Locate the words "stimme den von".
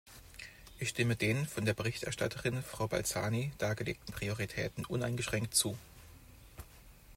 0.89-1.63